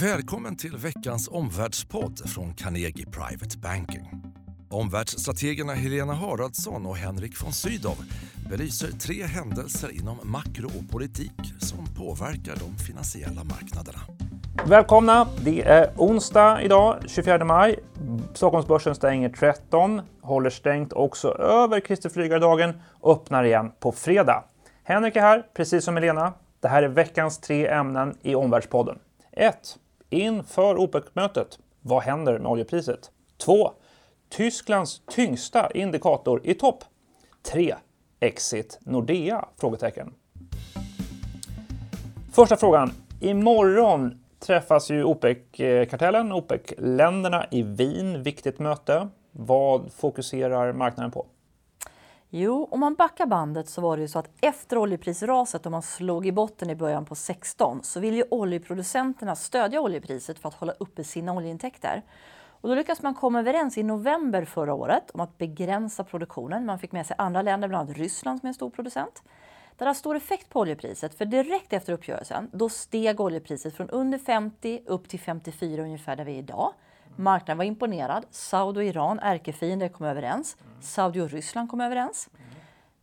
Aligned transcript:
Välkommen 0.00 0.56
till 0.56 0.76
veckans 0.76 1.28
omvärldspodd 1.28 2.30
från 2.30 2.54
Carnegie 2.54 3.06
Private 3.06 3.58
Banking. 3.58 4.22
Omvärldsstrategerna 4.70 5.72
Helena 5.72 6.14
Haraldsson 6.14 6.86
och 6.86 6.96
Henrik 6.96 7.42
von 7.42 7.52
Sydow 7.52 7.96
belyser 8.50 8.88
tre 8.88 9.22
händelser 9.22 9.90
inom 9.92 10.16
makro 10.22 10.66
och 10.66 10.90
politik 10.92 11.32
som 11.58 11.86
påverkar 11.94 12.56
de 12.56 12.84
finansiella 12.84 13.44
marknaderna. 13.44 13.98
Välkomna! 14.66 15.28
Det 15.44 15.62
är 15.62 15.90
onsdag 15.96 16.62
idag, 16.62 16.96
24 17.06 17.44
maj. 17.44 17.78
Stockholmsbörsen 18.34 18.94
stänger 18.94 19.28
13, 19.28 20.02
håller 20.20 20.50
stängt 20.50 20.92
också 20.92 21.28
över 21.38 21.80
Kristi 21.80 22.08
flygardagen 22.08 22.80
och 23.00 23.12
öppnar 23.12 23.44
igen 23.44 23.72
på 23.80 23.92
fredag. 23.92 24.44
Henrik 24.84 25.16
är 25.16 25.20
här, 25.20 25.46
precis 25.54 25.84
som 25.84 25.96
Helena. 25.96 26.32
Det 26.60 26.68
här 26.68 26.82
är 26.82 26.88
veckans 26.88 27.38
tre 27.38 27.66
ämnen 27.66 28.16
i 28.22 28.34
Omvärldspodden. 28.34 28.98
1. 29.32 29.78
Inför 30.10 30.76
OPEC-mötet, 30.78 31.58
vad 31.80 32.02
händer 32.02 32.38
med 32.38 32.50
oljepriset? 32.50 33.10
2. 33.38 33.72
Tysklands 34.28 35.02
tyngsta 35.10 35.70
indikator 35.70 36.40
i 36.44 36.54
topp. 36.54 36.84
3. 37.42 37.74
Exit 38.20 38.78
Nordea? 38.82 39.44
Frågetecken. 39.56 40.14
Första 42.32 42.56
frågan. 42.56 42.92
Imorgon 43.20 44.22
träffas 44.38 44.90
ju 44.90 45.04
OPEC-kartellen, 45.04 46.32
OPEC-länderna 46.32 47.46
i 47.50 47.62
Wien. 47.62 48.22
Viktigt 48.22 48.58
möte. 48.58 49.08
Vad 49.32 49.92
fokuserar 49.92 50.72
marknaden 50.72 51.10
på? 51.10 51.26
Jo, 52.38 52.68
om 52.70 52.80
man 52.80 52.94
backar 52.94 53.26
bandet 53.26 53.68
så 53.68 53.80
var 53.80 53.96
det 53.96 54.00
ju 54.00 54.08
så 54.08 54.18
att 54.18 54.30
efter 54.40 54.78
oljeprisraset 54.78 55.66
och 55.66 55.72
man 55.72 55.82
slog 55.82 56.26
i 56.26 56.32
botten 56.32 56.70
i 56.70 56.74
början 56.74 57.04
på 57.04 57.14
16 57.14 57.82
så 57.82 58.00
vill 58.00 58.14
ju 58.14 58.24
oljeproducenterna 58.30 59.36
stödja 59.36 59.80
oljepriset 59.80 60.38
för 60.38 60.48
att 60.48 60.54
hålla 60.54 60.72
uppe 60.72 61.04
sina 61.04 61.32
oljeintäkter. 61.32 62.02
Och 62.60 62.68
då 62.68 62.74
lyckades 62.74 63.02
man 63.02 63.14
komma 63.14 63.38
överens 63.38 63.78
i 63.78 63.82
november 63.82 64.44
förra 64.44 64.74
året 64.74 65.10
om 65.10 65.20
att 65.20 65.38
begränsa 65.38 66.04
produktionen. 66.04 66.66
Man 66.66 66.78
fick 66.78 66.92
med 66.92 67.06
sig 67.06 67.16
andra 67.18 67.42
länder, 67.42 67.68
bland 67.68 67.88
annat 67.88 67.98
Ryssland 67.98 68.40
som 68.40 68.46
är 68.46 68.48
en 68.50 68.54
stor 68.54 68.70
producent. 68.70 69.22
Det 69.76 69.84
har 69.84 69.94
stor 69.94 70.16
effekt 70.16 70.48
på 70.48 70.60
oljepriset, 70.60 71.14
för 71.14 71.24
direkt 71.24 71.72
efter 71.72 71.92
uppgörelsen 71.92 72.50
då 72.52 72.68
steg 72.68 73.20
oljepriset 73.20 73.76
från 73.76 73.90
under 73.90 74.18
50 74.18 74.82
upp 74.86 75.08
till 75.08 75.20
54 75.20 75.82
ungefär 75.82 76.16
där 76.16 76.24
vi 76.24 76.32
är 76.32 76.38
idag. 76.38 76.72
Marknaden 77.16 77.58
var 77.58 77.64
imponerad. 77.64 78.26
Saudi 78.30 78.80
och 78.80 78.84
Iran, 78.84 79.18
ärkefiender, 79.18 79.88
kom 79.88 80.06
överens. 80.06 80.56
Saudi 80.80 81.20
och 81.20 81.30
Ryssland 81.30 81.70
kom 81.70 81.80
överens. 81.80 82.28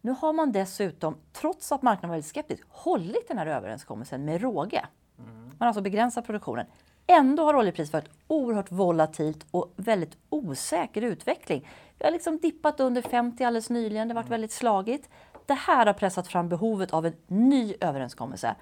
Nu 0.02 0.12
har 0.12 0.34
man 0.34 0.52
dessutom, 0.52 1.16
trots 1.34 1.72
att 1.72 1.82
marknaden 1.82 2.10
var 2.10 2.16
väldigt 2.16 2.30
skeptisk, 2.30 2.64
hållit 2.70 3.28
den 3.28 3.38
här 3.38 3.46
överenskommelsen 3.46 4.26
med 4.26 4.42
råge. 4.42 4.86
Man 5.18 5.56
har 5.60 5.68
alltså 5.68 5.82
begränsat 5.82 6.26
produktionen. 6.26 6.66
Ändå 7.08 7.44
har 7.44 7.56
oljepriset 7.56 7.94
varit 7.94 8.10
oerhört 8.28 8.72
volatilt 8.72 9.46
och 9.52 9.74
väldigt 9.76 10.18
osäker 10.30 11.02
utveckling. 11.02 11.68
Vi 12.00 12.06
har 12.06 12.12
liksom 12.12 12.38
dippat 12.38 12.80
under 12.80 13.02
50 13.02 13.44
alldeles 13.44 13.70
nyligen, 13.70 14.08
det 14.08 14.14
har 14.14 14.22
varit 14.22 14.32
väldigt 14.32 14.52
slagigt. 14.52 15.10
Det 15.46 15.54
här 15.54 15.86
har 15.86 15.94
pressat 15.94 16.28
fram 16.28 16.50
behovet 16.50 16.94
av 16.94 17.06
en 17.06 17.14
ny 17.28 17.76
överenskommelse 17.80 18.56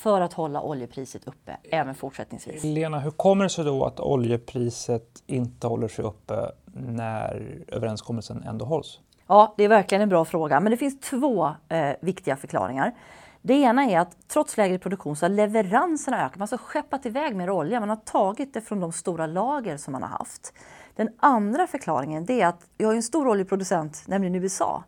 för 0.00 0.20
att 0.20 0.32
hålla 0.32 0.62
oljepriset 0.62 1.24
uppe 1.24 1.56
även 1.62 1.94
fortsättningsvis. 1.94 2.64
Lena, 2.64 2.98
hur 2.98 3.10
kommer 3.10 3.44
det 3.44 3.50
sig 3.50 3.64
då 3.64 3.84
att 3.84 4.00
oljepriset 4.00 5.22
inte 5.26 5.66
håller 5.66 5.88
sig 5.88 6.04
uppe 6.04 6.50
när 6.74 7.64
överenskommelsen 7.68 8.42
ändå 8.42 8.64
hålls? 8.64 9.00
Ja, 9.26 9.54
det 9.56 9.64
är 9.64 9.68
verkligen 9.68 10.02
en 10.02 10.08
bra 10.08 10.24
fråga, 10.24 10.60
men 10.60 10.70
det 10.70 10.76
finns 10.76 11.00
två 11.00 11.54
eh, 11.68 11.90
viktiga 12.00 12.36
förklaringar. 12.36 12.94
Det 13.42 13.54
ena 13.54 13.84
är 13.84 13.98
att 13.98 14.28
trots 14.28 14.56
lägre 14.56 14.78
produktion 14.78 15.16
så 15.16 15.24
har 15.24 15.30
leveranserna 15.30 16.16
ökat. 16.16 16.38
Man 16.38 16.40
har 16.40 16.54
alltså 16.54 16.66
skeppat 16.66 17.06
iväg 17.06 17.36
mer 17.36 17.50
olja. 17.50 17.80
Man 17.80 17.88
har 17.88 17.96
tagit 17.96 18.54
det 18.54 18.60
från 18.60 18.80
de 18.80 18.92
stora 18.92 19.26
lager 19.26 19.76
som 19.76 19.92
man 19.92 20.02
har 20.02 20.08
haft. 20.08 20.52
Den 20.96 21.08
andra 21.18 21.66
förklaringen 21.66 22.30
är 22.30 22.46
att 22.46 22.66
vi 22.78 22.84
har 22.84 22.94
en 22.94 23.02
stor 23.02 23.28
oljeproducent, 23.28 24.04
nämligen 24.06 24.34
USA. 24.34 24.84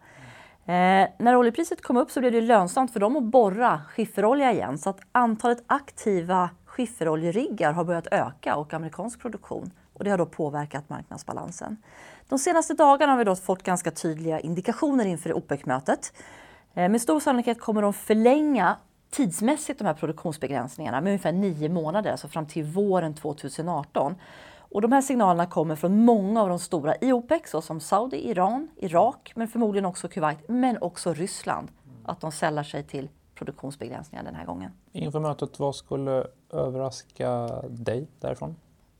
Eh, 0.67 1.09
när 1.19 1.37
oljepriset 1.37 1.83
kom 1.83 1.97
upp 1.97 2.11
så 2.11 2.21
blev 2.21 2.33
det 2.33 2.41
lönsamt 2.41 2.93
för 2.93 3.01
dem 3.01 3.17
att 3.17 3.23
borra 3.23 3.81
skifferolja 3.89 4.53
igen 4.53 4.79
så 4.79 4.91
att 4.91 5.01
antalet 5.13 5.65
aktiva 5.67 6.51
skifferoljeriggar 6.67 7.73
har 7.73 7.85
börjat 7.85 8.07
öka 8.11 8.57
och 8.57 8.75
amerikansk 8.75 9.21
produktion. 9.21 9.71
Och 9.95 10.05
det 10.05 10.11
har 10.11 10.19
då 10.19 10.27
påverkat 10.27 10.89
marknadsbalansen. 10.89 11.77
De 12.29 12.39
senaste 12.39 12.75
dagarna 12.75 13.13
har 13.13 13.19
vi 13.19 13.25
då 13.25 13.37
fått 13.37 13.63
ganska 13.63 13.91
tydliga 13.91 14.41
indikationer 14.41 15.05
inför 15.05 15.33
OPEC-mötet. 15.33 16.13
Eh, 16.75 16.89
med 16.89 17.01
stor 17.01 17.21
sannolikhet 17.21 17.61
kommer 17.61 17.83
de 17.83 17.93
förlänga 17.93 18.77
tidsmässigt 19.11 19.79
de 19.79 19.85
här 19.85 19.95
produktionsbegränsningarna 19.95 21.01
med 21.01 21.11
ungefär 21.11 21.33
nio 21.33 21.69
månader, 21.69 22.11
alltså 22.11 22.29
fram 22.29 22.47
till 22.47 22.65
våren 22.65 23.15
2018. 23.15 24.15
Och 24.75 24.81
de 24.81 24.93
här 24.93 25.03
signalerna 25.03 25.47
kommer 25.47 25.77
från 25.77 26.05
många 26.05 26.43
av 26.43 26.49
de 26.49 26.59
stora 26.59 26.95
i 27.01 27.13
OPEC, 27.13 27.51
såsom 27.51 27.81
Saudi, 27.81 28.31
Iran, 28.31 28.69
Irak, 28.77 29.33
men 29.35 29.49
förmodligen 29.49 29.87
också 29.87 30.09
Kuwait, 30.09 30.49
men 30.49 30.79
också 30.83 31.15
Ryssland. 31.15 31.69
Att 32.05 32.21
de 32.21 32.33
sällar 32.33 32.63
sig 32.63 32.83
till 32.83 33.09
produktionsbegränsningar 33.35 34.25
den 34.25 34.35
här 34.35 34.45
gången. 34.45 34.71
Inför 34.93 35.21
mötet, 35.21 35.59
vad 35.59 35.75
skulle 35.75 36.27
överraska 36.53 37.47
dig 37.69 38.09
därifrån? 38.21 38.57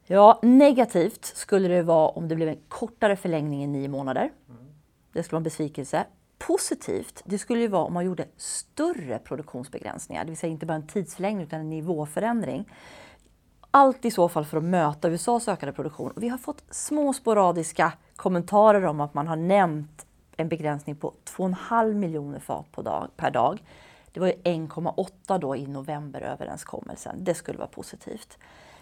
Ja, 0.07 0.39
negativt 0.43 1.25
skulle 1.25 1.69
det 1.69 1.83
vara 1.83 2.09
om 2.09 2.29
det 2.29 2.35
blev 2.35 2.49
en 2.49 2.59
kortare 2.69 3.17
förlängning 3.17 3.63
än 3.63 3.73
nio 3.73 3.89
månader. 3.89 4.31
Det 5.13 5.23
skulle 5.23 5.35
vara 5.35 5.41
en 5.41 5.45
besvikelse. 5.45 6.07
Positivt, 6.39 7.23
det 7.25 7.39
skulle 7.39 7.61
ju 7.61 7.69
vara 7.69 7.85
om 7.85 7.93
man 7.93 8.05
gjorde 8.05 8.27
större 8.37 9.19
produktionsbegränsningar, 9.19 10.25
det 10.25 10.31
vill 10.31 10.39
säga 10.39 10.51
inte 10.51 10.67
bara 10.67 10.75
en 10.75 10.87
tidsförlängning 10.87 11.43
utan 11.43 11.61
en 11.61 11.71
nivåförändring. 11.71 12.69
Allt 13.75 14.05
i 14.05 14.11
så 14.11 14.29
fall 14.29 14.45
för 14.45 14.57
att 14.57 14.65
möta 14.65 15.09
USAs 15.09 15.49
ökade 15.49 15.73
produktion. 15.73 16.13
Vi 16.17 16.29
har 16.29 16.39
fått 16.39 16.65
små 16.71 17.13
sporadiska 17.13 17.93
kommentarer 18.17 18.85
om 18.85 19.01
att 19.01 19.15
man 19.15 19.29
har 19.29 19.37
nämnt 19.37 20.07
en 20.37 20.49
begränsning 20.49 20.97
på 20.97 21.15
2,5 21.25 21.95
miljoner 21.95 22.39
fat 22.39 22.73
på 22.73 22.83
dag, 22.83 23.09
per 23.17 23.31
dag. 23.31 23.63
Det 24.13 24.21
var 24.21 24.27
ju 24.27 24.33
1,8 24.33 25.39
då 25.39 25.57
i 25.57 25.67
novemberöverenskommelsen. 25.67 27.25
Det 27.25 27.35
skulle 27.35 27.59
vara 27.59 27.69
positivt. 27.69 28.39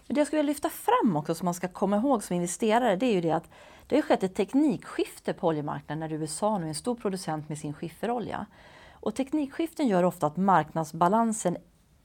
Men 0.07 0.15
det 0.15 0.21
jag 0.21 0.27
skulle 0.27 0.43
vilja 0.43 0.51
lyfta 0.51 0.71
fram 0.71 1.17
också 1.17 1.35
som 1.35 1.45
man 1.45 1.55
ska 1.55 1.69
komma 1.69 1.97
ihåg 1.97 2.23
som 2.23 2.37
investerare 2.37 2.97
det 2.97 3.07
är 3.07 3.15
ju 3.15 3.21
det 3.21 3.33
att 3.33 3.51
det 3.87 3.97
har 3.97 4.03
skett 4.03 4.23
ett 4.23 4.35
teknikskifte 4.35 5.33
på 5.33 5.47
oljemarknaden 5.47 6.01
när 6.01 6.13
USA 6.13 6.59
nu 6.59 6.65
är 6.65 6.69
en 6.69 6.75
stor 6.75 6.95
producent 6.95 7.49
med 7.49 7.59
sin 7.59 7.75
skifferolja. 7.75 8.47
Och 8.93 9.15
teknikskiften 9.15 9.89
gör 9.89 10.03
ofta 10.03 10.27
att 10.27 10.37
marknadsbalansen 10.37 11.57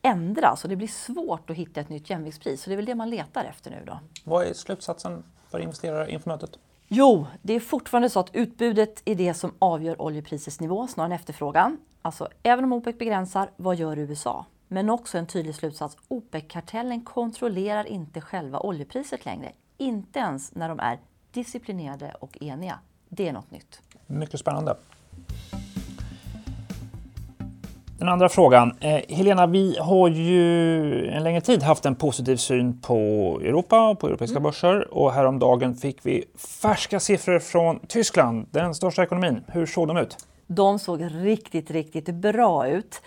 ändras 0.05 0.63
och 0.63 0.69
det 0.69 0.75
blir 0.75 0.87
svårt 0.87 1.49
att 1.49 1.55
hitta 1.55 1.81
ett 1.81 1.89
nytt 1.89 2.09
jämviktspris. 2.09 2.61
Så 2.61 2.69
det 2.69 2.73
är 2.73 2.75
väl 2.75 2.85
det 2.85 2.95
man 2.95 3.09
letar 3.09 3.45
efter 3.45 3.71
nu 3.71 3.83
då. 3.85 3.99
Vad 4.23 4.47
är 4.47 4.53
slutsatsen 4.53 5.23
för 5.49 5.59
investerare 5.59 6.11
inför 6.11 6.29
mötet? 6.29 6.59
Jo, 6.87 7.27
det 7.41 7.53
är 7.53 7.59
fortfarande 7.59 8.09
så 8.09 8.19
att 8.19 8.35
utbudet 8.35 9.01
är 9.05 9.15
det 9.15 9.33
som 9.33 9.53
avgör 9.59 10.01
oljeprisets 10.01 10.59
nivå 10.59 10.87
snarare 10.87 11.13
än 11.13 11.19
efterfrågan. 11.19 11.77
Alltså, 12.01 12.27
även 12.43 12.65
om 12.65 12.73
OPEC 12.73 12.97
begränsar, 12.97 13.49
vad 13.55 13.75
gör 13.75 13.97
USA? 13.97 14.45
Men 14.67 14.89
också 14.89 15.17
en 15.17 15.27
tydlig 15.27 15.55
slutsats, 15.55 15.97
OPEC-kartellen 16.07 17.01
kontrollerar 17.01 17.85
inte 17.85 18.21
själva 18.21 18.59
oljepriset 18.59 19.25
längre. 19.25 19.51
Inte 19.77 20.19
ens 20.19 20.55
när 20.55 20.69
de 20.69 20.79
är 20.79 20.99
disciplinerade 21.31 22.15
och 22.19 22.37
eniga. 22.41 22.79
Det 23.09 23.27
är 23.27 23.33
något 23.33 23.51
nytt. 23.51 23.81
Mycket 24.07 24.39
spännande. 24.39 24.77
Den 27.97 28.09
andra 28.09 28.29
frågan. 28.29 28.77
Eh, 28.79 29.01
Helena, 29.09 29.47
vi 29.47 29.77
har 29.79 30.09
ju 30.09 31.07
en 31.07 31.23
längre 31.23 31.41
tid 31.41 31.63
haft 31.63 31.85
en 31.85 31.95
positiv 31.95 32.35
syn 32.35 32.81
på 32.81 32.95
Europa 33.43 33.89
och 33.89 33.99
på 33.99 34.07
europeiska 34.07 34.37
mm. 34.37 34.43
börser. 34.43 34.93
Och 34.93 35.13
häromdagen 35.13 35.75
fick 35.75 36.05
vi 36.05 36.25
färska 36.61 36.99
siffror 36.99 37.39
från 37.39 37.79
Tyskland, 37.87 38.47
den 38.51 38.75
största 38.75 39.03
ekonomin. 39.03 39.43
Hur 39.47 39.65
såg 39.65 39.87
de 39.87 39.97
ut? 39.97 40.17
De 40.47 40.79
såg 40.79 41.01
riktigt, 41.11 41.71
riktigt 41.71 42.15
bra 42.15 42.67
ut. 42.67 43.01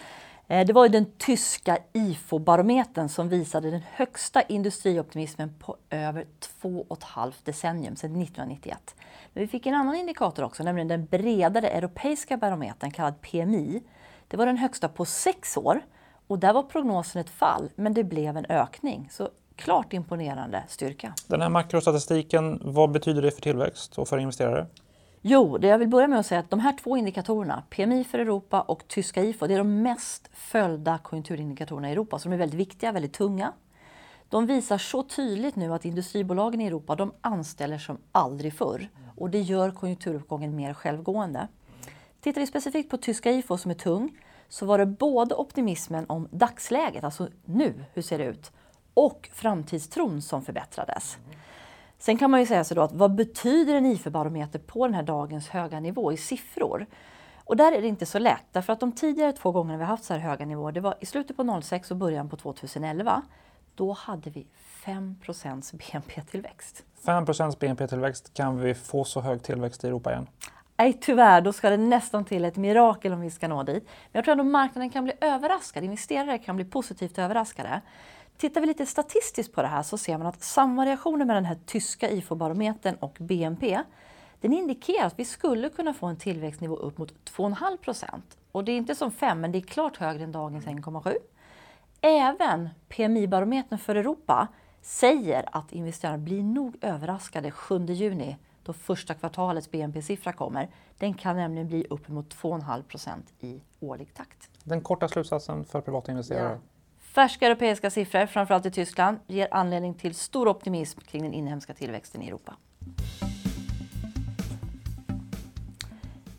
Eh, 0.46 0.66
det 0.66 0.72
var 0.72 0.84
ju 0.84 0.88
den 0.88 1.06
tyska 1.18 1.78
IFO-barometern 1.92 3.08
som 3.08 3.28
visade 3.28 3.70
den 3.70 3.82
högsta 3.92 4.42
industrioptimismen 4.42 5.54
på 5.58 5.76
över 5.90 6.24
två 6.40 6.86
och 6.88 6.98
ett 6.98 7.04
halvt 7.04 7.44
decennium, 7.44 7.96
sedan 7.96 8.22
1991. 8.22 8.94
Men 9.32 9.40
vi 9.42 9.48
fick 9.48 9.66
en 9.66 9.74
annan 9.74 9.94
indikator 9.94 10.42
också, 10.42 10.62
nämligen 10.62 10.88
den 10.88 11.06
bredare 11.06 11.68
europeiska 11.68 12.36
barometern 12.36 12.90
kallad 12.90 13.20
PMI 13.20 13.82
det 14.28 14.36
var 14.36 14.46
den 14.46 14.56
högsta 14.56 14.88
på 14.88 15.04
sex 15.04 15.56
år 15.56 15.80
och 16.26 16.38
där 16.38 16.52
var 16.52 16.62
prognosen 16.62 17.20
ett 17.20 17.30
fall, 17.30 17.70
men 17.76 17.94
det 17.94 18.04
blev 18.04 18.36
en 18.36 18.46
ökning. 18.48 19.08
Så 19.10 19.28
klart 19.56 19.92
imponerande 19.92 20.64
styrka. 20.68 21.14
Den 21.26 21.40
här 21.40 21.48
makrostatistiken, 21.48 22.60
vad 22.64 22.90
betyder 22.90 23.22
det 23.22 23.30
för 23.30 23.40
tillväxt 23.40 23.98
och 23.98 24.08
för 24.08 24.18
investerare? 24.18 24.66
Jo, 25.22 25.58
det 25.58 25.66
jag 25.66 25.78
vill 25.78 25.88
börja 25.88 26.08
med 26.08 26.18
att 26.18 26.26
säga 26.26 26.40
att 26.40 26.50
de 26.50 26.60
här 26.60 26.76
två 26.82 26.96
indikatorerna, 26.96 27.62
PMI 27.70 28.04
för 28.04 28.18
Europa 28.18 28.60
och 28.60 28.88
tyska 28.88 29.22
IFO, 29.24 29.46
det 29.46 29.54
är 29.54 29.58
de 29.58 29.82
mest 29.82 30.30
följda 30.32 30.98
konjunkturindikatorerna 30.98 31.88
i 31.88 31.92
Europa, 31.92 32.18
så 32.18 32.28
de 32.28 32.34
är 32.34 32.38
väldigt 32.38 32.60
viktiga, 32.60 32.92
väldigt 32.92 33.12
tunga. 33.12 33.52
De 34.28 34.46
visar 34.46 34.78
så 34.78 35.02
tydligt 35.02 35.56
nu 35.56 35.74
att 35.74 35.84
industribolagen 35.84 36.60
i 36.60 36.66
Europa 36.66 36.94
de 36.94 37.12
anställer 37.20 37.78
som 37.78 37.98
aldrig 38.12 38.54
förr 38.54 38.88
och 39.16 39.30
det 39.30 39.40
gör 39.40 39.70
konjunkturuppgången 39.70 40.56
mer 40.56 40.74
självgående. 40.74 41.48
Tittar 42.28 42.40
vi 42.40 42.46
specifikt 42.46 42.90
på 42.90 42.96
tyska 42.96 43.30
IFO 43.30 43.58
som 43.58 43.70
är 43.70 43.74
tung 43.74 44.18
så 44.48 44.66
var 44.66 44.78
det 44.78 44.86
både 44.86 45.34
optimismen 45.34 46.04
om 46.08 46.28
dagsläget, 46.30 47.04
alltså 47.04 47.28
nu, 47.44 47.84
hur 47.94 48.02
ser 48.02 48.18
det 48.18 48.24
ut? 48.24 48.52
och 48.94 49.30
framtidstron 49.32 50.22
som 50.22 50.42
förbättrades. 50.42 51.18
Sen 51.98 52.18
kan 52.18 52.30
man 52.30 52.40
ju 52.40 52.46
säga 52.46 52.64
sig 52.64 52.74
då 52.74 52.82
att 52.82 52.92
vad 52.92 53.14
betyder 53.14 53.74
en 53.74 53.86
IFO-barometer 53.86 54.58
på 54.58 54.86
den 54.86 54.94
här 54.94 55.02
dagens 55.02 55.48
höga 55.48 55.80
nivå 55.80 56.12
i 56.12 56.16
siffror? 56.16 56.86
Och 57.44 57.56
där 57.56 57.72
är 57.72 57.82
det 57.82 57.88
inte 57.88 58.06
så 58.06 58.18
lätt, 58.18 58.44
därför 58.52 58.72
att 58.72 58.80
de 58.80 58.92
tidigare 58.92 59.32
två 59.32 59.52
gångerna 59.52 59.78
vi 59.78 59.84
haft 59.84 60.04
så 60.04 60.14
här 60.14 60.20
höga 60.20 60.46
nivåer, 60.46 60.72
det 60.72 60.80
var 60.80 60.94
i 61.00 61.06
slutet 61.06 61.36
på 61.36 61.60
06 61.62 61.90
och 61.90 61.96
början 61.96 62.28
på 62.28 62.36
2011. 62.36 63.22
Då 63.74 63.92
hade 63.92 64.30
vi 64.30 64.46
5% 64.84 65.76
BNP-tillväxt. 65.76 66.84
5% 67.04 67.58
BNP-tillväxt, 67.58 68.34
kan 68.34 68.60
vi 68.60 68.74
få 68.74 69.04
så 69.04 69.20
hög 69.20 69.42
tillväxt 69.42 69.84
i 69.84 69.86
Europa 69.86 70.12
igen? 70.12 70.26
Nej, 70.80 70.98
tyvärr, 71.00 71.40
då 71.40 71.52
ska 71.52 71.70
det 71.70 71.76
nästan 71.76 72.24
till 72.24 72.44
ett 72.44 72.56
mirakel 72.56 73.12
om 73.12 73.20
vi 73.20 73.30
ska 73.30 73.48
nå 73.48 73.62
dit. 73.62 73.84
Men 73.84 74.10
jag 74.12 74.24
tror 74.24 74.32
ändå 74.32 74.44
marknaden 74.44 74.90
kan 74.90 75.04
bli 75.04 75.12
överraskad, 75.20 75.84
investerare 75.84 76.38
kan 76.38 76.56
bli 76.56 76.64
positivt 76.64 77.18
överraskade. 77.18 77.80
Tittar 78.36 78.60
vi 78.60 78.66
lite 78.66 78.86
statistiskt 78.86 79.54
på 79.54 79.62
det 79.62 79.68
här 79.68 79.82
så 79.82 79.98
ser 79.98 80.18
man 80.18 80.26
att 80.26 80.42
samvariationen 80.42 81.26
med 81.26 81.36
den 81.36 81.44
här 81.44 81.58
tyska 81.66 82.10
IFO-barometern 82.10 82.94
och 83.00 83.16
BNP 83.20 83.82
den 84.40 84.52
indikerar 84.52 85.06
att 85.06 85.18
vi 85.18 85.24
skulle 85.24 85.68
kunna 85.68 85.94
få 85.94 86.06
en 86.06 86.16
tillväxtnivå 86.16 86.76
upp 86.76 86.98
mot 86.98 87.12
2,5 87.30 87.76
procent. 87.76 88.38
Och 88.52 88.64
det 88.64 88.72
är 88.72 88.76
inte 88.76 88.94
som 88.94 89.10
5, 89.10 89.40
men 89.40 89.52
det 89.52 89.58
är 89.58 89.62
klart 89.62 89.96
högre 89.96 90.24
än 90.24 90.32
dagens 90.32 90.66
1,7. 90.66 91.14
Även 92.00 92.68
PMI-barometern 92.88 93.78
för 93.78 93.96
Europa 93.96 94.48
säger 94.82 95.48
att 95.52 95.72
investerarna 95.72 96.18
blir 96.18 96.42
nog 96.42 96.76
överraskade 96.80 97.50
7 97.50 97.86
juni 97.86 98.36
då 98.68 98.72
första 98.72 99.14
kvartalets 99.14 99.70
BNP-siffra 99.70 100.32
kommer. 100.32 100.68
Den 100.98 101.14
kan 101.14 101.36
nämligen 101.36 101.68
bli 101.68 101.86
uppemot 101.90 102.34
2,5 102.34 102.82
procent 102.82 103.32
i 103.40 103.60
årlig 103.80 104.14
takt. 104.14 104.50
Den 104.64 104.80
korta 104.80 105.08
slutsatsen 105.08 105.64
för 105.64 105.80
privata 105.80 106.12
investerare? 106.12 106.52
Ja. 106.52 106.58
Färska 106.98 107.46
europeiska 107.46 107.90
siffror, 107.90 108.26
framförallt 108.26 108.66
i 108.66 108.70
Tyskland, 108.70 109.18
ger 109.26 109.48
anledning 109.50 109.94
till 109.94 110.14
stor 110.14 110.48
optimism 110.48 111.00
kring 111.00 111.22
den 111.22 111.32
inhemska 111.32 111.74
tillväxten 111.74 112.22
i 112.22 112.28
Europa. 112.28 112.56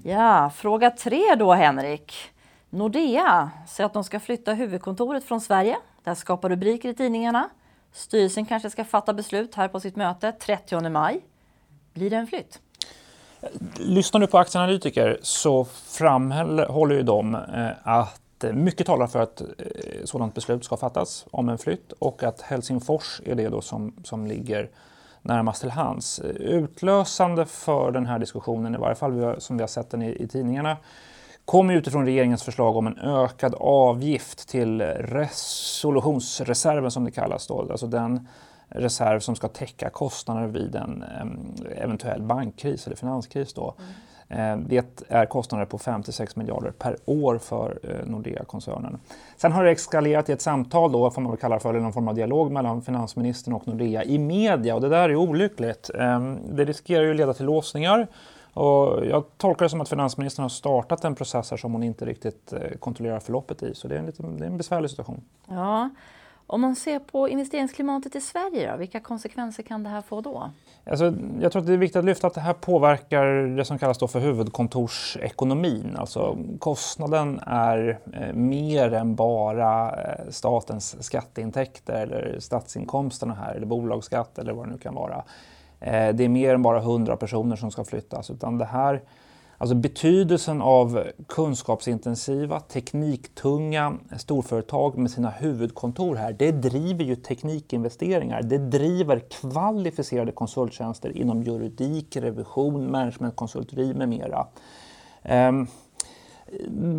Ja, 0.03 0.51
fråga 0.55 0.91
tre 0.91 1.35
då 1.35 1.53
Henrik. 1.53 2.13
Nordea 2.69 3.51
säger 3.67 3.85
att 3.85 3.93
de 3.93 4.03
ska 4.03 4.19
flytta 4.19 4.53
huvudkontoret 4.53 5.23
från 5.23 5.41
Sverige. 5.41 5.77
Det 6.03 6.09
här 6.09 6.15
skapar 6.15 6.49
rubriker 6.49 6.89
i 6.89 6.93
tidningarna. 6.93 7.49
Styrelsen 7.91 8.45
kanske 8.45 8.69
ska 8.69 8.85
fatta 8.85 9.13
beslut 9.13 9.55
här 9.55 9.67
på 9.67 9.79
sitt 9.79 9.95
möte 9.95 10.31
30 10.31 10.89
maj. 10.89 11.21
Blir 11.99 12.09
det 12.09 12.15
en 12.15 12.27
flytt? 12.27 12.59
Lyssnar 13.77 14.19
du 14.19 14.27
på 14.27 14.37
aktieanalytiker 14.37 15.19
så 15.21 15.65
framhåller 15.65 16.95
ju 16.95 17.03
de 17.03 17.35
eh, 17.35 17.69
att 17.83 18.45
mycket 18.53 18.87
talar 18.87 19.07
för 19.07 19.19
att 19.19 19.41
eh, 19.41 19.47
sådant 20.03 20.33
beslut 20.33 20.63
ska 20.63 20.77
fattas 20.77 21.25
om 21.31 21.49
en 21.49 21.57
flytt 21.57 21.91
och 21.91 22.23
att 22.23 22.41
Helsingfors 22.41 23.21
är 23.25 23.35
det 23.35 23.49
då 23.49 23.61
som, 23.61 23.93
som 24.03 24.27
ligger 24.27 24.69
närmast 25.21 25.61
till 25.61 25.71
hands. 25.71 26.19
Utlösande 26.39 27.45
för 27.45 27.91
den 27.91 28.05
här 28.05 28.19
diskussionen, 28.19 28.75
i 28.75 28.77
varje 28.77 28.95
fall 28.95 29.41
som 29.41 29.57
vi 29.57 29.63
har 29.63 29.67
sett 29.67 29.89
den 29.89 30.01
i, 30.01 30.23
i 30.23 30.27
tidningarna, 30.27 30.77
kommer 31.45 31.73
utifrån 31.73 32.05
regeringens 32.05 32.43
förslag 32.43 32.77
om 32.77 32.87
en 32.87 32.99
ökad 32.99 33.55
avgift 33.59 34.49
till 34.49 34.81
resolutionsreserven 34.81 36.91
som 36.91 37.05
det 37.05 37.11
kallas. 37.11 37.47
Då. 37.47 37.67
Alltså 37.71 37.87
den 37.87 38.27
reserv 38.69 39.19
som 39.19 39.35
ska 39.35 39.47
täcka 39.47 39.89
kostnader 39.89 40.47
vid 40.47 40.75
en 40.75 41.03
eventuell 41.75 42.21
bankkris 42.21 42.87
eller 42.87 42.95
finanskris. 42.95 43.53
Då. 43.53 43.73
Mm. 43.77 44.61
Eh, 44.61 44.67
det 44.67 45.03
är 45.07 45.25
kostnader 45.25 45.65
på 45.65 45.77
5-6 45.77 46.37
miljarder 46.37 46.71
per 46.71 46.97
år 47.05 47.37
för 47.37 47.79
eh, 47.83 48.09
Nordea-koncernen. 48.09 48.99
Sen 49.37 49.51
har 49.51 49.63
det 49.63 49.71
eskalerat 49.71 50.29
i 50.29 50.31
ett 50.31 50.41
samtal, 50.41 50.91
då, 50.91 51.11
får 51.11 51.21
man 51.21 51.31
väl 51.31 51.39
kalla 51.39 51.59
för, 51.59 51.69
eller 51.69 51.79
någon 51.79 51.93
form 51.93 52.07
av 52.07 52.15
dialog 52.15 52.51
mellan 52.51 52.81
finansministern 52.81 53.53
och 53.53 53.67
Nordea 53.67 54.03
i 54.03 54.17
media 54.19 54.75
och 54.75 54.81
det 54.81 54.89
där 54.89 55.09
är 55.09 55.15
olyckligt. 55.15 55.89
Det 56.51 56.65
riskerar 56.65 57.03
ju 57.03 57.11
att 57.11 57.17
leda 57.17 57.33
till 57.33 57.45
låsningar 57.45 58.07
och 58.53 59.05
jag 59.05 59.23
tolkar 59.37 59.65
det 59.65 59.69
som 59.69 59.81
att 59.81 59.89
finansministern 59.89 60.43
har 60.43 60.49
startat 60.49 61.05
en 61.05 61.15
process 61.15 61.61
som 61.61 61.73
hon 61.73 61.83
inte 61.83 62.05
riktigt 62.05 62.53
eh, 62.53 62.77
kontrollerar 62.79 63.19
förloppet 63.19 63.63
i, 63.63 63.75
så 63.75 63.87
det 63.87 63.95
är 63.95 63.99
en, 63.99 64.05
lite, 64.05 64.23
det 64.23 64.43
är 64.43 64.47
en 64.47 64.57
besvärlig 64.57 64.89
situation. 64.89 65.21
Ja. 65.47 65.89
Om 66.51 66.61
man 66.61 66.75
ser 66.75 66.99
på 66.99 67.29
investeringsklimatet 67.29 68.15
i 68.15 68.21
Sverige, 68.21 68.71
då, 68.71 68.77
vilka 68.77 68.99
konsekvenser 68.99 69.63
kan 69.63 69.83
det 69.83 69.89
här 69.89 70.01
få 70.01 70.21
då? 70.21 70.51
Alltså, 70.85 71.13
jag 71.41 71.51
tror 71.51 71.61
att 71.61 71.67
det 71.67 71.73
är 71.73 71.77
viktigt 71.77 71.95
att 71.95 72.05
lyfta 72.05 72.27
att 72.27 72.33
det 72.33 72.41
här 72.41 72.53
påverkar 72.53 73.25
det 73.57 73.65
som 73.65 73.79
kallas 73.79 73.97
då 73.97 74.07
för 74.07 74.19
huvudkontorsekonomin. 74.19 75.95
Alltså, 75.97 76.37
kostnaden 76.59 77.39
är 77.45 77.99
eh, 78.13 78.33
mer 78.33 78.93
än 78.93 79.15
bara 79.15 79.89
eh, 79.89 80.29
statens 80.29 81.03
skatteintäkter 81.03 82.01
eller 82.01 82.39
statsinkomsterna 82.39 83.33
här, 83.33 83.55
eller 83.55 83.67
bolagsskatt 83.67 84.39
eller 84.39 84.53
vad 84.53 84.67
det 84.67 84.71
nu 84.71 84.77
kan 84.77 84.95
vara. 84.95 85.23
Eh, 85.79 86.15
det 86.15 86.23
är 86.23 86.29
mer 86.29 86.53
än 86.53 86.61
bara 86.61 86.77
100 86.77 87.17
personer 87.17 87.55
som 87.55 87.71
ska 87.71 87.83
flyttas, 87.83 88.29
utan 88.29 88.57
det 88.57 88.65
här 88.65 89.01
Alltså 89.61 89.75
betydelsen 89.75 90.61
av 90.61 91.03
kunskapsintensiva, 91.27 92.59
tekniktunga 92.59 93.97
storföretag 94.17 94.97
med 94.97 95.11
sina 95.11 95.29
huvudkontor 95.29 96.15
här, 96.15 96.35
det 96.39 96.51
driver 96.51 97.03
ju 97.03 97.15
teknikinvesteringar. 97.15 98.41
Det 98.41 98.57
driver 98.57 99.19
kvalificerade 99.19 100.31
konsulttjänster 100.31 101.17
inom 101.17 101.43
juridik, 101.43 102.15
revision, 102.15 102.91
managementkonsulteri 102.91 103.93
med 103.93 104.09
mera. 104.09 104.47
Ehm, 105.23 105.67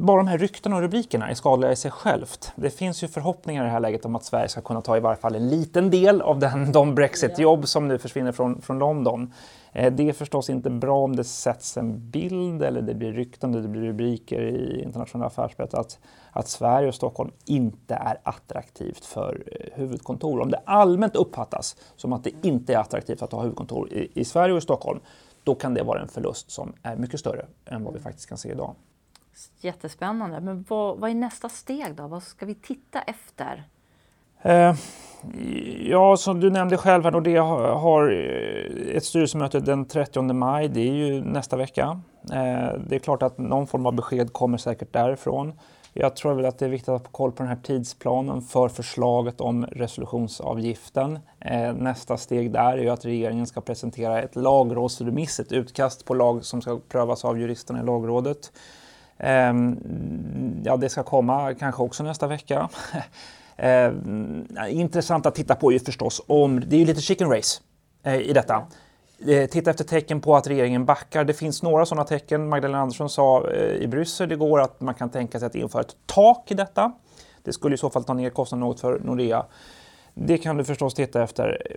bara 0.02 0.16
de 0.16 0.26
här 0.26 0.38
ryktena 0.38 0.76
och 0.76 0.82
rubrikerna 0.82 1.30
är 1.30 1.34
skadliga 1.34 1.72
i 1.72 1.76
sig 1.76 1.90
självt. 1.90 2.52
Det 2.56 2.70
finns 2.70 3.02
ju 3.02 3.08
förhoppningar 3.08 3.62
i 3.62 3.66
det 3.66 3.72
här 3.72 3.80
läget 3.80 4.04
om 4.04 4.16
att 4.16 4.24
Sverige 4.24 4.48
ska 4.48 4.60
kunna 4.60 4.80
ta 4.80 4.96
i 4.96 5.00
varje 5.00 5.16
fall 5.16 5.34
en 5.34 5.48
liten 5.48 5.90
del 5.90 6.22
av 6.22 6.38
den, 6.38 6.72
de 6.72 6.94
Brexit-jobb 6.94 7.68
som 7.68 7.88
nu 7.88 7.98
försvinner 7.98 8.32
från, 8.32 8.62
från 8.62 8.78
London. 8.78 9.32
Eh, 9.72 9.92
det 9.92 10.08
är 10.08 10.12
förstås 10.12 10.50
inte 10.50 10.70
bra 10.70 10.98
om 10.98 11.16
det 11.16 11.24
sätts 11.24 11.76
en 11.76 12.10
bild 12.10 12.62
eller 12.62 12.82
det 12.82 12.94
blir 12.94 13.12
rykten, 13.12 13.52
det 13.52 13.68
blir 13.68 13.82
rubriker 13.82 14.40
i 14.40 14.82
internationella 14.82 15.26
affärsberättelser 15.26 15.80
att, 15.80 15.98
att 16.32 16.48
Sverige 16.48 16.88
och 16.88 16.94
Stockholm 16.94 17.30
inte 17.44 17.94
är 17.94 18.18
attraktivt 18.22 19.04
för 19.04 19.42
eh, 19.46 19.78
huvudkontor. 19.78 20.40
Om 20.40 20.50
det 20.50 20.60
allmänt 20.64 21.16
uppfattas 21.16 21.76
som 21.96 22.12
att 22.12 22.24
det 22.24 22.32
inte 22.42 22.74
är 22.74 22.78
attraktivt 22.78 23.22
att 23.22 23.32
ha 23.32 23.42
huvudkontor 23.42 23.92
i, 23.92 24.10
i 24.14 24.24
Sverige 24.24 24.52
och 24.52 24.58
i 24.58 24.62
Stockholm, 24.62 25.00
då 25.44 25.54
kan 25.54 25.74
det 25.74 25.82
vara 25.82 26.00
en 26.00 26.08
förlust 26.08 26.50
som 26.50 26.72
är 26.82 26.96
mycket 26.96 27.20
större 27.20 27.46
än 27.66 27.84
vad 27.84 27.94
vi 27.94 28.00
faktiskt 28.00 28.28
kan 28.28 28.38
se 28.38 28.52
idag. 28.52 28.74
Jättespännande. 29.60 30.40
Men 30.40 30.64
vad, 30.68 30.98
vad 30.98 31.10
är 31.10 31.14
nästa 31.14 31.48
steg 31.48 31.94
då? 31.94 32.06
Vad 32.06 32.22
ska 32.22 32.46
vi 32.46 32.54
titta 32.54 33.02
efter? 33.02 33.64
Eh, 34.42 34.74
ja, 35.80 36.16
som 36.16 36.40
du 36.40 36.50
nämnde 36.50 36.76
själv 36.76 37.04
här, 37.04 37.20
det 37.20 37.36
har 37.36 38.10
eh, 38.10 38.96
ett 38.96 39.04
styrelsemöte 39.04 39.60
den 39.60 39.84
30 39.84 40.22
maj. 40.22 40.68
Det 40.68 40.80
är 40.80 40.92
ju 40.92 41.24
nästa 41.24 41.56
vecka. 41.56 42.00
Eh, 42.32 42.78
det 42.88 42.94
är 42.94 42.98
klart 42.98 43.22
att 43.22 43.38
någon 43.38 43.66
form 43.66 43.86
av 43.86 43.94
besked 43.94 44.32
kommer 44.32 44.58
säkert 44.58 44.92
därifrån. 44.92 45.52
Jag 45.92 46.16
tror 46.16 46.34
väl 46.34 46.44
att 46.44 46.58
det 46.58 46.64
är 46.64 46.70
viktigt 46.70 46.88
att 46.88 47.02
ha 47.02 47.10
koll 47.10 47.32
på 47.32 47.42
den 47.42 47.48
här 47.48 47.58
tidsplanen 47.62 48.42
för 48.42 48.68
förslaget 48.68 49.40
om 49.40 49.66
resolutionsavgiften. 49.66 51.18
Eh, 51.40 51.72
nästa 51.72 52.16
steg 52.16 52.52
där 52.52 52.72
är 52.72 52.82
ju 52.82 52.88
att 52.88 53.04
regeringen 53.04 53.46
ska 53.46 53.60
presentera 53.60 54.22
ett 54.22 54.36
lagrådsremiss, 54.36 55.40
ett 55.40 55.52
utkast 55.52 56.04
på 56.04 56.14
lag 56.14 56.44
som 56.44 56.62
ska 56.62 56.80
prövas 56.88 57.24
av 57.24 57.40
juristerna 57.40 57.80
i 57.80 57.84
lagrådet. 57.84 58.52
Ehm, 59.20 60.62
ja, 60.64 60.76
det 60.76 60.88
ska 60.88 61.02
komma 61.02 61.54
kanske 61.54 61.82
också 61.82 62.02
nästa 62.02 62.26
vecka. 62.26 62.68
Eh, 63.62 63.92
intressant 64.68 65.26
att 65.26 65.34
titta 65.34 65.54
på 65.54 65.72
är 65.72 65.78
förstås 65.78 66.22
om, 66.26 66.60
det 66.66 66.76
är 66.76 66.80
ju 66.80 66.84
lite 66.84 67.00
chicken 67.00 67.30
race 67.30 67.60
eh, 68.02 68.14
i 68.14 68.32
detta. 68.32 68.66
Eh, 69.26 69.46
titta 69.46 69.70
efter 69.70 69.84
tecken 69.84 70.20
på 70.20 70.36
att 70.36 70.46
regeringen 70.46 70.84
backar. 70.84 71.24
Det 71.24 71.34
finns 71.34 71.62
några 71.62 71.86
sådana 71.86 72.04
tecken. 72.04 72.48
Magdalena 72.48 72.80
Andersson 72.80 73.10
sa 73.10 73.50
eh, 73.50 73.74
i 73.74 73.86
Bryssel 73.88 74.32
igår 74.32 74.60
att 74.60 74.80
man 74.80 74.94
kan 74.94 75.10
tänka 75.10 75.38
sig 75.38 75.46
att 75.46 75.54
införa 75.54 75.82
ett 75.82 75.96
tak 76.06 76.50
i 76.50 76.54
detta. 76.54 76.92
Det 77.44 77.52
skulle 77.52 77.74
i 77.74 77.78
så 77.78 77.90
fall 77.90 78.04
ta 78.04 78.14
ner 78.14 78.30
kostnaden 78.30 78.60
något 78.68 78.80
för 78.80 79.00
Nordea. 79.00 79.46
Det 80.14 80.38
kan 80.38 80.56
du 80.56 80.64
förstås 80.64 80.94
titta 80.94 81.22
efter. 81.22 81.76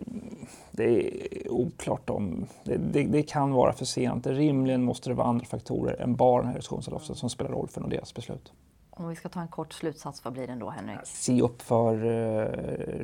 Det 0.72 0.84
är 0.84 1.52
oklart 1.52 2.10
om... 2.10 2.46
Det, 2.64 2.78
det, 2.78 3.04
det 3.04 3.24
kan 3.24 3.52
vara 3.52 3.74
för 3.74 3.86
sent. 3.86 4.28
Rimligen 4.28 4.84
måste 4.84 5.10
det 5.10 5.14
vara 5.14 5.28
andra 5.28 5.46
faktorer 5.46 6.02
än 6.02 6.16
bara 6.16 6.42
den 6.44 6.52
här 6.52 7.14
som 7.14 7.30
spelar 7.30 7.52
roll 7.52 7.68
för 7.68 7.82
Nordeas 7.82 8.14
beslut. 8.14 8.54
Om 8.96 9.10
vi 9.10 9.16
ska 9.16 9.30
ta 9.30 9.42
en 9.42 9.48
kort 9.48 9.74
slutsats, 9.74 10.26
vad 10.26 10.34
blir 10.34 10.48
den 10.48 10.60
då 10.60 10.70
Henrik? 10.70 11.00
Se 11.04 11.42
upp 11.42 11.62
för 11.62 12.06
uh, 12.06 12.46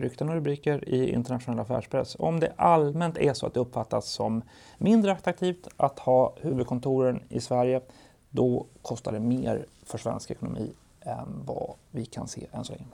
rykten 0.01 0.29
och 0.29 0.35
rubriker 0.35 0.89
i 0.89 1.13
internationell 1.13 1.59
affärspress. 1.59 2.15
Om 2.19 2.39
det 2.39 2.53
allmänt 2.55 3.17
är 3.17 3.33
så 3.33 3.45
att 3.45 3.53
det 3.53 3.59
uppfattas 3.59 4.05
som 4.05 4.41
mindre 4.77 5.11
attraktivt 5.11 5.67
att 5.77 5.99
ha 5.99 6.33
huvudkontoren 6.41 7.23
i 7.29 7.39
Sverige, 7.39 7.81
då 8.29 8.65
kostar 8.81 9.11
det 9.11 9.19
mer 9.19 9.65
för 9.83 9.97
svensk 9.97 10.31
ekonomi 10.31 10.71
än 11.01 11.43
vad 11.45 11.73
vi 11.91 12.05
kan 12.05 12.27
se 12.27 12.47
än 12.51 12.63
så 12.63 12.73
länge. 12.73 12.85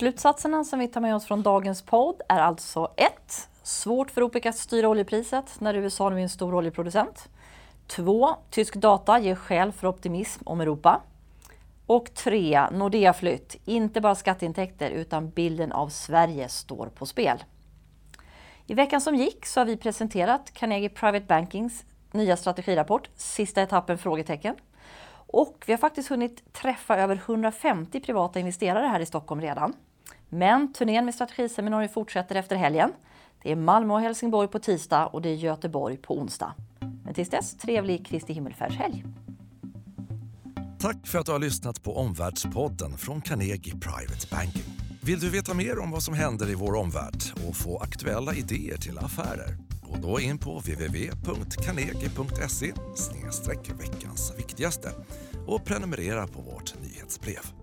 Slutsatserna 0.00 0.64
som 0.64 0.78
vi 0.78 0.88
tar 0.88 1.00
med 1.00 1.14
oss 1.14 1.24
från 1.24 1.42
dagens 1.42 1.82
podd 1.82 2.22
är 2.28 2.38
alltså 2.38 2.92
1. 2.96 3.48
Svårt 3.62 4.10
för 4.10 4.22
OPEC 4.22 4.46
att 4.46 4.56
styra 4.56 4.88
oljepriset 4.88 5.60
när 5.60 5.74
USA 5.74 6.08
nu 6.08 6.16
är 6.18 6.22
en 6.22 6.28
stor 6.28 6.54
oljeproducent. 6.54 7.28
2. 7.86 8.28
Tysk 8.50 8.74
data 8.74 9.18
ger 9.18 9.34
skäl 9.34 9.72
för 9.72 9.86
optimism 9.86 10.42
om 10.46 10.60
Europa. 10.60 11.00
Och 11.86 12.14
3. 12.14 12.70
Nordea 12.70 13.12
Flytt. 13.12 13.56
Inte 13.64 14.00
bara 14.00 14.14
skatteintäkter 14.14 14.90
utan 14.90 15.30
bilden 15.30 15.72
av 15.72 15.88
Sverige 15.88 16.48
står 16.48 16.86
på 16.86 17.06
spel. 17.06 17.44
I 18.66 18.74
veckan 18.74 19.00
som 19.00 19.14
gick 19.14 19.46
så 19.46 19.60
har 19.60 19.64
vi 19.64 19.76
presenterat 19.76 20.52
Carnegie 20.52 20.88
Private 20.88 21.26
Bankings 21.26 21.84
nya 22.12 22.36
strategirapport, 22.36 23.10
sista 23.16 23.62
etappen? 23.62 23.98
frågetecken. 23.98 24.54
Och 25.12 25.64
vi 25.66 25.72
har 25.72 25.78
faktiskt 25.78 26.08
hunnit 26.08 26.52
träffa 26.52 26.96
över 26.96 27.16
150 27.16 28.00
privata 28.00 28.40
investerare 28.40 28.86
här 28.86 29.00
i 29.00 29.06
Stockholm 29.06 29.40
redan. 29.40 29.74
Men 30.32 30.72
turnén 30.72 31.04
med 31.04 31.14
strategiseminarier 31.14 31.88
fortsätter 31.88 32.34
efter 32.34 32.56
helgen. 32.56 32.92
Det 33.42 33.52
är 33.52 33.56
Malmö 33.56 33.94
och 33.94 34.00
Helsingborg 34.00 34.48
på 34.48 34.58
tisdag 34.58 35.06
och 35.06 35.22
det 35.22 35.28
är 35.28 35.34
Göteborg 35.34 35.96
på 35.96 36.18
onsdag. 36.18 36.54
Men 37.04 37.14
tills 37.14 37.28
dess, 37.28 37.56
trevlig 37.56 38.06
Kristi 38.06 38.32
himmelfärdshelg! 38.32 39.04
Tack 40.80 41.06
för 41.06 41.18
att 41.18 41.26
du 41.26 41.32
har 41.32 41.38
lyssnat 41.38 41.82
på 41.82 41.96
Omvärldspodden 41.96 42.98
från 42.98 43.20
Carnegie 43.20 43.72
Private 43.72 44.26
Banking. 44.30 44.62
Vill 45.02 45.20
du 45.20 45.30
veta 45.30 45.54
mer 45.54 45.78
om 45.78 45.90
vad 45.90 46.02
som 46.02 46.14
händer 46.14 46.50
i 46.50 46.54
vår 46.54 46.74
omvärld 46.74 47.22
och 47.48 47.56
få 47.56 47.78
aktuella 47.78 48.34
idéer 48.34 48.76
till 48.76 48.98
affärer? 48.98 49.56
Gå 49.82 49.96
då 50.02 50.20
in 50.20 50.38
på 50.38 50.58
www.carnegie.se 50.58 52.72
veckans 53.78 54.32
viktigaste 54.38 54.90
och 55.46 55.64
prenumerera 55.64 56.26
på 56.26 56.40
vårt 56.40 56.74
nyhetsbrev. 56.82 57.59